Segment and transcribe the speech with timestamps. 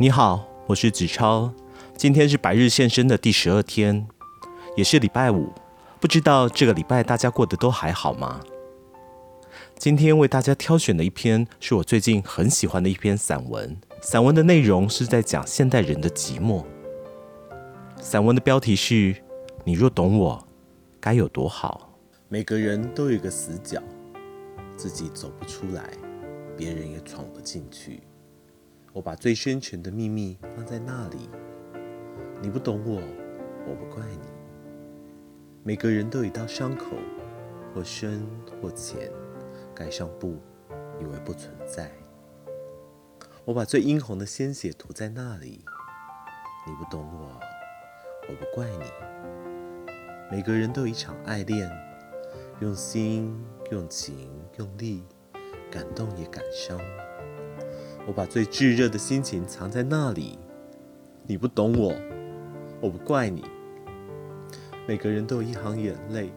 [0.00, 1.52] 你好，我是子超。
[1.96, 4.06] 今天是百日献身的第十二天，
[4.76, 5.52] 也是礼拜五。
[5.98, 8.40] 不知道这个礼拜大家过得都还好吗？
[9.76, 13.76] 今天为大家挑选的一篇是我最近很喜欢的一篇散文。
[14.00, 16.64] 散文的内容是在讲现代人的寂寞。
[18.00, 19.16] 散文的标题是
[19.66, 20.46] “你若懂我，
[21.00, 21.98] 该有多好”。
[22.30, 23.82] 每个人都有一个死角，
[24.76, 25.90] 自己走不出来，
[26.56, 28.00] 别人也闯不进去。
[28.98, 31.30] 我把最深沉的秘密放在那里。
[32.42, 33.00] 你不懂我，
[33.64, 34.26] 我不怪你。
[35.62, 36.96] 每个人都有一道伤口，
[37.72, 38.26] 或深
[38.60, 39.08] 或浅，
[39.72, 40.36] 盖上布，
[41.00, 41.92] 以为不存在。
[43.44, 45.64] 我把最殷红的鲜血涂在那里。
[46.66, 47.40] 你不懂我，
[48.28, 48.84] 我不怪你。
[50.28, 51.70] 每个人都有一场爱恋，
[52.58, 53.32] 用心、
[53.70, 55.04] 用情、用力，
[55.70, 56.76] 感动也感伤。
[58.06, 60.38] 我把最炙热的心情藏在那里，
[61.26, 61.94] 你不懂我，
[62.80, 63.44] 我不怪你。
[64.86, 66.32] 每个人都有一行眼泪，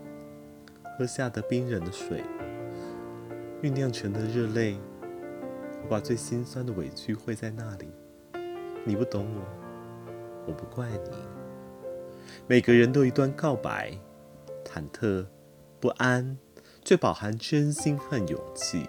[0.97, 2.22] 喝下的冰冷的水，
[3.61, 4.77] 酝酿成的热泪。
[5.83, 7.88] 我把最心酸的委屈汇在那里，
[8.83, 9.41] 你不懂我，
[10.47, 11.09] 我不怪你。
[12.47, 13.97] 每个人都有一段告白，
[14.66, 15.25] 忐忑、
[15.80, 16.38] 不安，
[16.83, 18.85] 却饱含真心和勇气。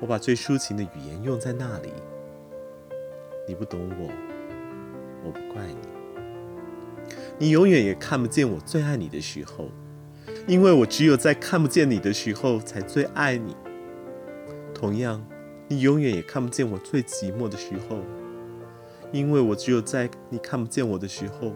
[0.00, 1.92] 我把最抒情的语言用在那里，
[3.46, 4.10] 你不懂我，
[5.24, 7.14] 我不怪你。
[7.38, 9.70] 你永远也看不见我最爱你的时候，
[10.46, 13.56] 因为我只有在看不见你的时候才最爱你。
[14.74, 15.26] 同样，
[15.66, 17.98] 你永远也看不见我最寂寞的时候，
[19.12, 21.54] 因为我只有在你看不见我的时候，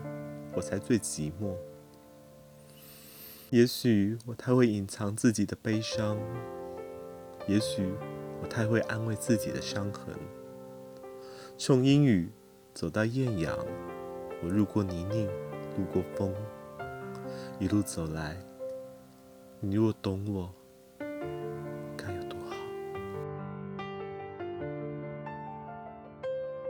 [0.55, 1.55] 我才最寂寞。
[3.51, 6.19] 也许我太会隐藏自己的悲伤，
[7.47, 7.87] 也许。
[8.43, 10.13] 我太会安慰自己的伤痕，
[11.57, 12.29] 从阴雨
[12.75, 13.57] 走到艳阳，
[14.43, 15.27] 我路过泥泞，
[15.79, 16.35] 路过风，
[17.61, 18.37] 一路走来，
[19.61, 20.53] 你若懂我。